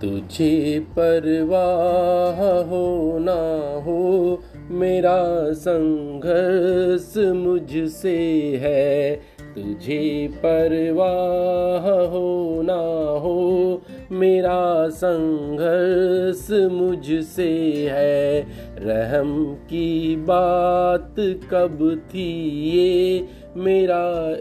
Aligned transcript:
तुझे 0.00 0.80
परवाह 0.80 2.60
हो 2.70 3.18
ना 3.18 3.74
हो, 3.84 4.38
मेरा 4.70 5.52
संघर्ष 5.52 7.16
मुझसे 7.16 8.16
है। 8.62 9.16
तुझे 9.54 10.28
परवाह 10.32 11.90
हो 12.04 12.62
ना 12.64 13.10
हो, 13.20 13.82
मेरा 14.12 14.88
संघर्ष 14.88 16.50
मुझसे 16.72 17.88
है। 17.90 18.46
रहम 18.78 19.54
की 19.54 20.16
बात 20.16 21.14
कब 21.50 22.02
थी 22.08 22.50
ये, 22.70 23.24
मेरा 23.56 24.36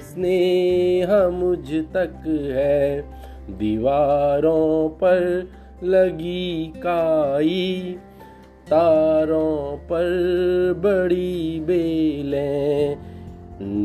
स्नेह 0.00 1.28
मुझ 1.28 1.72
तक 1.72 2.24
है। 2.56 3.15
दीवारों 3.50 4.88
पर 4.88 5.48
लगी 5.84 6.72
काई, 6.76 7.96
तारों 8.66 9.76
पर 9.76 10.06
बड़ी 10.78 11.60
बेलें। 11.60 12.98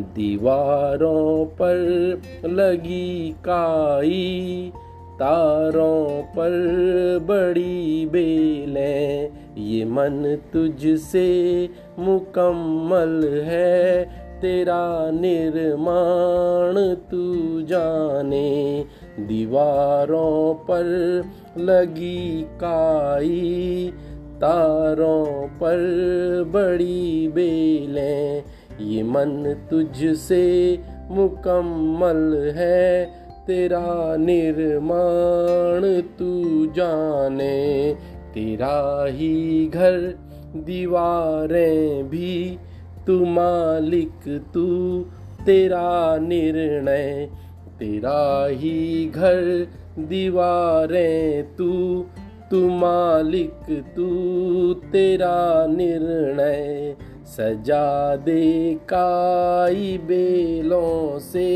दीवारों 0.02 1.46
पर 1.46 1.78
लगी 2.46 3.32
काई, 3.32 4.72
तारों 5.20 6.24
पर 6.24 6.52
बड़ी 7.24 8.06
बेलें। 8.06 9.30
ये 9.58 9.86
मन 9.86 10.38
तुझसे 10.54 11.70
मुकम्मल 12.00 13.42
है, 13.44 14.04
तेरा 14.42 15.12
निर्माण 15.12 16.96
तू 16.96 17.62
जाने। 17.62 18.86
दीवारों 19.28 20.54
पर 20.54 20.84
लगी 21.58 22.42
काई, 22.42 23.94
तारों 24.36 25.48
पर 25.48 25.78
बड़ी 26.54 27.28
बेलें। 27.28 28.44
ये 28.82 29.04
मन 29.04 29.56
तुझसे 29.70 30.80
मुकम्मल 31.10 32.52
है, 32.56 33.06
तेरा 33.48 34.16
निर्माण 34.16 36.02
तू 36.02 36.66
जाने। 36.66 37.96
तेरा 38.34 39.06
ही 39.08 39.68
घर, 39.68 40.20
दीवारें 40.56 42.10
भी, 42.10 42.58
तू 43.08 43.26
मालिक 43.26 44.44
तू, 44.54 45.06
तेरा 45.46 46.18
निर्णय। 46.18 47.30
तेरा 47.82 48.48
ही 48.50 49.12
घर 49.16 49.68
दीवारें 50.00 51.44
तू 51.56 52.06
तू 52.52 52.70
मालिक, 52.70 53.86
तू 53.96 54.10
तेरा 54.74 55.68
निर्णय। 55.70 56.96
सजा 57.26 58.16
दे 58.16 58.76
काई 58.76 59.98
बेलों 59.98 61.20
से, 61.20 61.50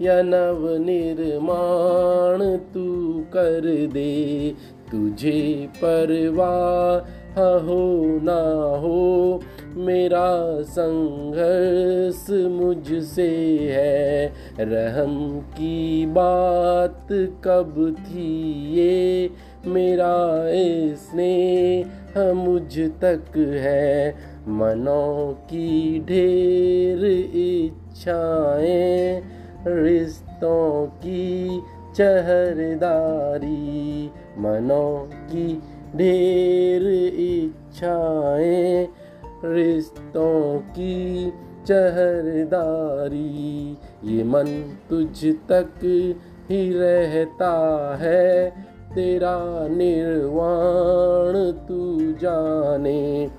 या 0.00 0.22
नव 0.22 0.84
निर्माण 0.84 2.56
तू 2.56 2.86
कर 3.32 3.88
दे। 3.92 4.50
तुझे 4.92 5.68
परवाह 5.76 7.42
हो 7.42 7.80
ना 8.22 8.40
हो 8.78 9.40
मेरा 9.76 10.62
संघर्ष 10.62 12.30
मुझसे 12.30 13.68
है। 13.70 14.32
रहम 14.60 15.40
की 15.40 16.06
बात 16.06 17.08
कब 17.44 17.96
थी 17.98 18.74
ये? 18.74 19.30
मेरा 19.66 20.44
स्नेह 20.96 22.32
मुझ 22.32 22.78
तक 22.78 23.36
है। 23.36 24.14
मनों 24.48 25.32
की 25.32 26.00
ढेर 26.00 27.34
इच्छाएँ, 27.34 29.22
रिश्तों 29.66 30.86
की 30.86 31.60
चहरदारी, 31.96 34.10
मनों 34.38 35.06
की 35.06 35.62
ढेर 35.96 37.16
इच्छाएँ 37.20 38.88
रिश्तों 39.44 40.58
की 40.58 41.32
चहरदारी, 41.66 43.76
ये 44.04 44.24
मन 44.24 44.76
तुझ 44.90 45.24
तक 45.24 45.74
ही 46.50 46.72
रहता 46.72 47.96
है। 48.00 48.50
तेरा 48.94 49.68
निर्वाण 49.68 51.68
तू 51.68 52.12
जाने, 52.12 53.30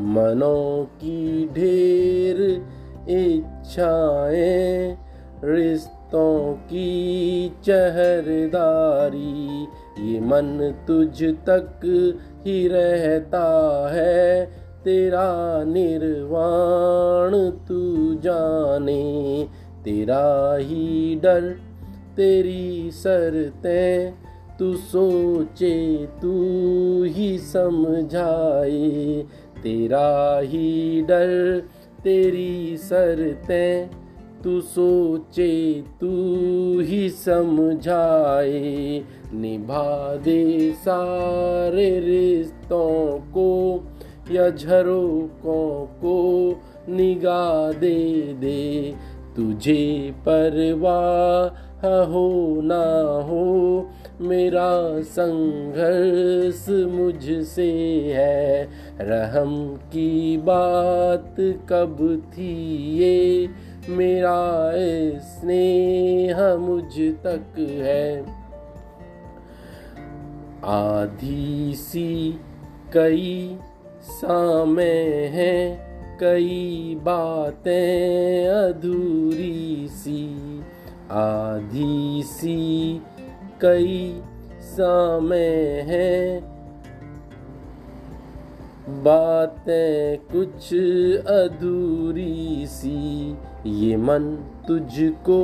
मनों 0.00 0.84
की 0.84 1.48
ढेर 1.48 2.62
इच्छाएँ, 3.08 4.96
रिश्तों 5.44 6.52
की 6.52 7.52
चहरदारी, 7.64 9.66
ये 10.00 10.20
मन 10.20 10.74
तुझ 10.86 11.24
तक 11.24 11.80
ही 12.46 12.68
रहता 12.68 13.88
है। 13.92 14.63
तेरा 14.84 15.64
निर्वाण 15.64 17.32
तू 17.68 17.80
जाने, 18.14 19.48
तेरा 19.84 20.56
ही 20.56 21.14
डर 21.22 21.50
तेरी 22.16 22.90
सरतें 22.90 24.12
तू 24.58 24.74
सोचे 24.76 26.06
तू 26.22 26.32
ही 27.04 27.38
समझाए, 27.38 29.22
तेरा 29.62 30.40
ही 30.42 31.02
डर 31.02 31.62
तेरी 32.04 32.76
सरतें 32.76 33.88
तू 34.44 34.60
सोचे 34.60 35.82
तू 36.00 36.08
ही 36.80 37.08
समझाए, 37.10 39.02
निभा 39.34 40.16
दे 40.16 40.72
सारे 40.72 41.88
रिश्तों 42.00 43.18
को 43.32 43.50
या 44.30 44.50
झरोकों 44.50 45.86
को 45.86 46.56
निगाह 46.88 47.78
दे 47.78 48.22
दे। 48.22 48.94
तुझे 49.36 50.14
परवाह 50.18 51.64
हो 51.86 52.60
ना 52.60 53.02
हो, 53.28 53.90
मेरा 54.20 55.02
संघर्ष 55.02 56.68
मुझसे 56.68 57.72
है। 58.14 58.68
रहम 59.00 59.74
की 59.74 60.36
बात 60.36 61.36
कब 61.40 62.22
थी 62.30 62.76
ये? 62.98 63.48
मेरा 63.88 64.72
स्नेह 65.18 66.56
मुझ 66.56 67.00
तक 67.00 67.58
है। 67.58 68.24
आधी 70.64 71.74
सी 71.74 72.40
कई 72.94 73.58
सामे 74.04 74.92
हैं 75.26 76.18
कई 76.18 76.94
बातें 77.02 78.48
अधूरी 78.48 79.88
सी, 79.90 80.60
आधी 81.10 82.22
सी 82.22 83.02
कई 83.60 84.22
समय 84.60 85.84
हैं। 85.88 86.54
बातें 88.88 90.18
कुछ 90.32 90.74
अधूरी 91.28 92.66
सी, 92.66 93.30
ये 93.66 93.96
मन 93.96 94.44
तुझको 94.68 95.40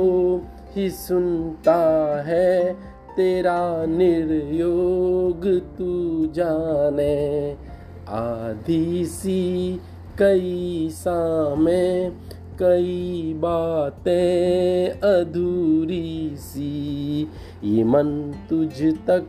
ही 0.75 0.89
सुनता 0.89 1.81
है, 2.21 2.73
तेरा 3.15 3.85
निर्योग 3.85 5.47
तू 5.77 5.91
जाने। 6.33 7.70
आधी 8.09 9.05
सी 9.05 9.79
कई 10.19 10.89
सामे, 10.91 12.09
कई 12.59 13.33
बातें 13.37 14.89
अधूरी 14.89 16.31
सी। 16.35 17.27
ये 17.63 17.83
मन 17.83 18.35
तुझ 18.49 18.83
तक 18.83 19.27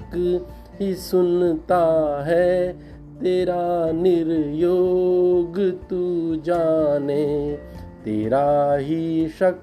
ही 0.80 0.94
सुनता 0.94 2.24
है, 2.26 2.72
तेरा 3.20 3.92
निर्योग 3.92 5.60
तू 5.90 6.36
जाने। 6.36 7.58
तेरा 8.04 8.76
ही 8.76 9.28
शक, 9.28 9.54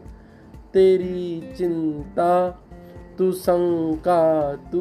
तेरी 0.73 1.53
चिंता, 1.57 2.65
तू 3.17 3.31
शंका 3.31 4.53
तू 4.55 4.79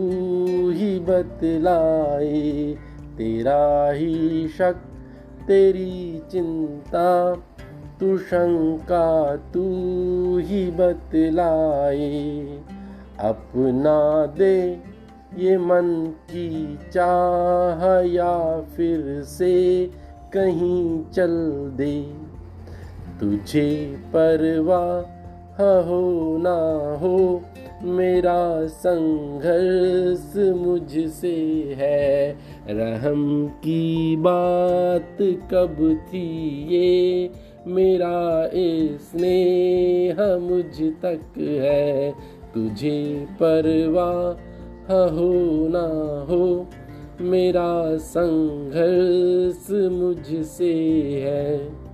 ही 0.71 0.99
बतलाए। 0.99 2.77
तेरा 3.19 3.91
ही 3.91 4.49
शक, 4.49 4.77
तेरी 5.47 6.23
चिंता, 6.31 7.35
तू 8.01 8.19
शंका, 8.19 9.37
तू 9.37 9.63
ही 10.39 10.71
बतलाए। 10.71 12.43
अपना 13.21 14.27
दे 14.27 14.81
ये 15.39 15.59
मन 15.59 16.15
की 16.31 16.79
चाह 16.93 18.07
या 18.07 18.61
फिर 18.61 19.23
से 19.23 19.91
कहीं 20.33 21.05
चल 21.05 21.37
दे। 21.77 22.03
तुझे 23.21 23.97
परवाह 24.09 25.81
हो 25.81 26.03
ना 26.39 26.59
हो 26.99 27.43
मेरा 27.83 28.67
संघर्ष 28.67 30.33
मुझसे 30.37 31.65
है। 31.77 32.37
रहम 32.69 33.47
की 33.47 34.17
बात 34.17 35.19
कब 35.21 36.01
थी 36.09 36.67
ये? 36.71 37.31
मेरा 37.67 38.51
स्नेह 38.97 40.39
मुझ 40.39 40.83
तक 40.83 41.39
है। 41.39 42.11
तुझे 42.55 43.27
परवाह 43.31 45.05
हो 45.07 45.33
ना 45.69 46.27
हो, 46.29 46.67
मेरा 47.21 47.97
संघर्ष 47.97 49.71
मुझसे 49.71 50.75
है। 51.25 51.88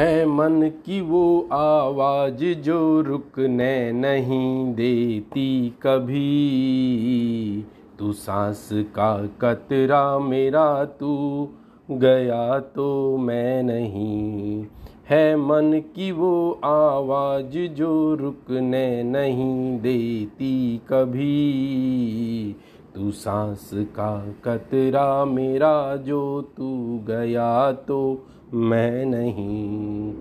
है 0.00 0.26
मन 0.26 0.70
की 0.86 1.00
वो 1.00 1.48
आवाज़ 1.52 2.60
जो 2.60 3.00
रुकने 3.00 3.92
नहीं 3.92 4.74
देती 4.74 5.76
कभी। 5.82 6.34
तू 7.98 8.12
सांस 8.12 8.68
का 8.72 9.26
कतरा 9.40 10.18
मेरा, 10.18 10.84
तू 10.84 11.48
गया 11.90 12.58
तो 12.58 13.16
मैं 13.16 13.62
नहीं। 13.62 14.66
है 15.08 15.36
मन 15.36 15.82
की 15.96 16.12
वो 16.12 16.60
आवाज़ 16.64 17.58
जो 17.72 18.14
रुकने 18.14 19.02
नहीं 19.02 19.78
देती 19.78 20.80
कभी। 20.88 22.56
तू 22.94 23.10
सांस 23.10 23.70
का 23.74 24.34
कतरा 24.44 25.24
मेरा, 25.24 25.96
जो 25.96 26.42
तू 26.56 27.00
गया 27.06 27.72
तो 27.72 28.26
मैं 28.54 29.06
नहीं। 29.06 30.14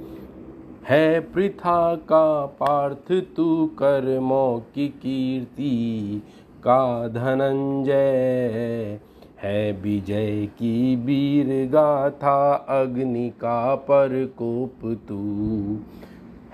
है 0.89 1.19
प्रथा 1.19 1.95
का 1.95 2.45
पार्थ 2.45 3.23
तू 3.35 3.65
कर्मों 3.65 4.59
की 4.59 4.87
कीर्ति 4.87 6.23
का 6.59 7.07
धनंजय। 7.07 8.99
है 9.39 9.71
विजय 9.71 10.45
की 10.45 10.95
वीर 10.95 11.69
गाथा 11.71 12.53
अग्नि 12.53 13.29
का 13.29 13.75
परकोप 13.75 14.99
तू। 15.09 15.77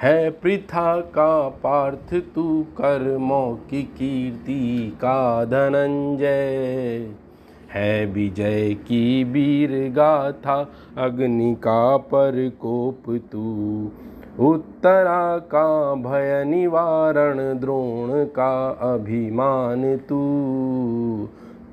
है 0.01 0.29
प्रथा 0.29 1.01
का 1.01 1.49
पार्थ 1.49 2.15
तू 2.35 2.65
कर्मों 2.77 3.55
की 3.55 3.83
कीर्ति 3.83 4.93
का 4.95 5.45
धनंजय। 5.45 7.24
है 7.75 8.05
विजय 8.05 8.73
की 8.73 9.23
वीर 9.23 9.93
गाथा 9.93 10.69
अग्नि 10.97 11.55
का 11.55 11.97
परकोप 11.97 13.19
तू। 13.31 13.91
उत्तरा 14.39 15.37
का 15.37 15.95
भय 15.95 16.43
निवारण, 16.47 17.37
द्रोण 17.59 18.25
का 18.25 18.69
अभिमान 18.69 19.97
तू। 19.97 20.19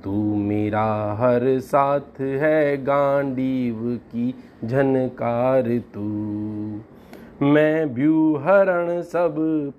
तू 0.05 0.37
मेरा 0.37 1.17
हर 1.21 1.59
साथ 1.59 2.21
है, 2.21 2.85
गांडीव 2.85 4.01
की 4.07 4.35
झनकार 4.65 5.81
तू। 5.95 6.01
मैं 7.43 7.85
व्यूहरण 7.85 9.03
सब 9.03 9.37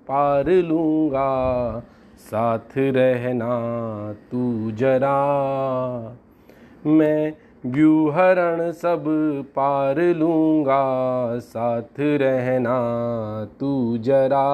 पार 0.08 0.48
लूँगा 0.48 1.82
साथ 2.18 2.78
रहना 2.78 3.54
तू 4.30 4.70
जरा। 4.70 5.18
मैं 6.86 7.32
व्यूहरण 7.66 8.70
सब 8.72 9.04
पार 9.56 9.98
लूँगा, 9.98 11.38
साथ 11.38 12.00
रहना 12.00 12.78
तू 13.60 13.98
जरा। 13.98 14.44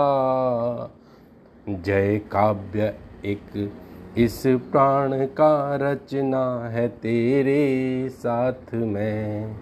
जय 1.69 2.19
काव्य 2.19 2.95
एक, 3.25 3.73
इस 4.19 4.43
प्राण 4.47 5.27
का 5.27 5.77
रचना 5.77 6.69
है 6.69 6.89
तेरे 6.89 8.09
साथ 8.09 8.75
में। 8.75 9.57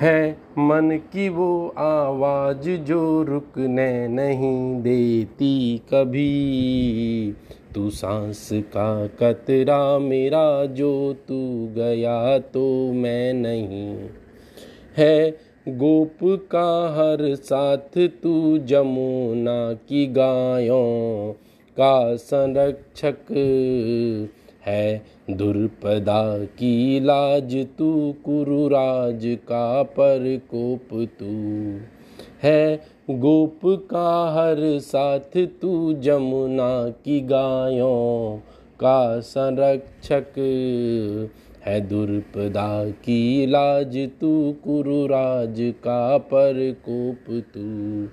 है 0.00 0.36
मन 0.58 1.00
की 1.12 1.28
वो 1.28 1.74
आवाज़ 1.78 2.70
जो 2.70 3.22
रुकने 3.22 4.08
नहीं 4.08 4.82
देती 4.82 5.82
कभी। 5.94 7.34
तू 7.74 7.90
सांस 7.90 8.50
का 8.52 9.06
कतरा 9.06 9.98
मेरा, 9.98 10.64
जो 10.64 11.16
तू 11.28 11.68
गया 11.74 12.38
तो 12.38 12.92
मैं 12.92 13.32
नहीं। 13.32 14.08
है 14.96 15.30
गोप 15.68 16.18
का 16.22 16.88
हर 16.88 17.34
साथ, 17.34 18.08
तू 18.22 18.58
जमुना 18.58 19.72
की 19.72 20.06
गायों 20.06 21.32
का 21.80 22.16
संरक्षक। 22.16 23.16
है 24.66 25.02
दुर्पदा 25.30 26.44
की 26.44 27.00
लाज, 27.00 27.66
तू 27.78 28.14
कुरुराज 28.24 29.20
का 29.24 29.82
परकोप 29.82 30.88
तू। 31.20 31.30
है 32.42 32.80
गोप 33.10 33.60
का 33.64 34.30
हर 34.30 34.78
साथ, 34.78 35.46
तू 35.62 35.92
जमुना 35.92 36.88
की 36.90 37.20
गायों 37.20 38.36
का 38.80 39.20
संरक्षक। 39.20 40.26
है 41.66 41.80
दुर्पदा 41.80 42.90
की 42.90 43.46
लाज, 43.46 44.08
तू 44.20 44.54
कुरुराज 44.64 45.56
का 45.60 46.18
परकोप 46.18 47.24
तू। 47.30 48.06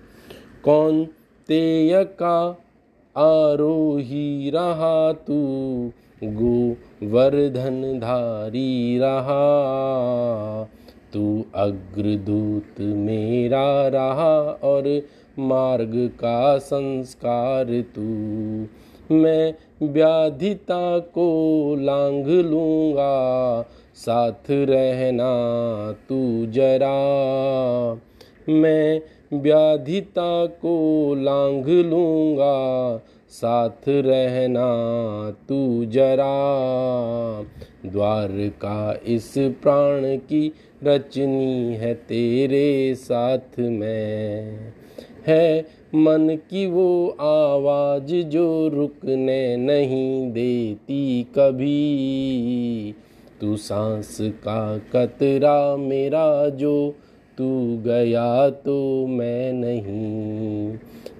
कौन 0.64 1.06
तेय 1.48 2.04
का 2.04 2.64
आरोही 3.18 4.50
रहा 4.50 5.14
तू? 5.14 5.92
गोवर्धन 6.24 8.00
धारी 8.00 9.00
रहा 9.00 9.44
तू 11.14 11.46
अग्रदूत 11.56 12.82
मेरा 12.82 13.88
रहा 13.88 14.40
और 14.64 15.02
मार्ग 15.40 15.92
का 15.96 16.58
संस्कार 16.58 17.66
तू। 17.96 18.02
मैं 19.16 19.54
व्याधिता 19.84 21.00
को 21.00 21.76
लांग 21.80 22.28
लूँगा, 22.28 23.62
साथ 23.96 24.52
रहना 24.52 25.32
तू 25.92 26.46
जरा। 26.46 26.98
मैं 28.50 29.02
व्याधिता 29.34 30.46
को 30.46 30.76
लांग 31.18 31.68
लूँगा 31.68 32.98
साथ 33.38 33.90
रहना 33.90 34.68
तू 35.50 35.86
जरा। 35.86 36.38
द्वार 37.90 38.30
का 38.32 39.00
इस 39.06 39.34
प्राण 39.38 40.18
की 40.18 40.52
रचनी 40.84 41.76
है 41.76 41.94
तेरे 41.94 42.96
साथ 42.96 43.60
में। 43.60 44.74
है 45.28 45.66
मन 45.96 46.38
की 46.50 46.68
वो 46.68 47.08
आवाज़ 47.20 48.16
जो 48.26 48.68
रुकने 48.68 49.58
नहीं 49.58 50.32
देती 50.32 51.24
कभी। 51.24 52.96
तू 53.42 53.56
सांस 53.58 54.18
का 54.22 54.78
कतरा 54.78 55.76
मेरा 55.78 56.50
जो 56.50 56.96
तू 57.38 57.78
गया 57.86 58.50
तो 58.50 59.08
मैं 59.08 59.54
नहीं। 59.54 60.78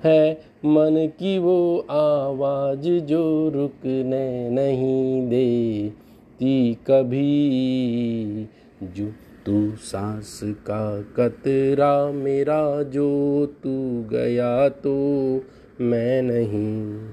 है 0.08 0.42
मन 0.66 1.10
की 1.20 1.38
वो 1.38 1.86
आवाज़ 1.90 2.90
जो 2.90 3.50
रुकने 3.50 4.50
नहीं 4.50 5.30
देती 5.30 6.74
कभी। 6.74 8.48
जो 8.84 9.06
तू 9.46 9.76
सांस 9.76 10.40
का 10.44 11.02
कतरा 11.02 12.12
मेरा, 12.12 12.84
जो 12.84 13.46
तू 13.64 14.06
गया 14.12 14.70
तो 14.70 14.96
मैं 15.82 16.22
नहीं। 16.22 17.10